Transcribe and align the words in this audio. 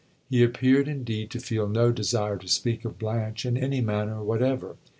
He 0.31 0.41
appeared, 0.41 0.87
indeed, 0.87 1.29
to 1.29 1.39
feel 1.39 1.67
no 1.69 1.91
desire 1.91 2.35
to 2.37 2.47
speak 2.47 2.85
of 2.85 2.97
Blanche 2.97 3.45
in 3.45 3.55
any 3.55 3.81
manner 3.81 4.23
whatever. 4.23 4.77